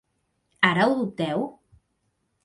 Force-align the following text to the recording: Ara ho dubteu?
Ara 0.69 0.87
ho 0.91 0.95
dubteu? 1.01 1.45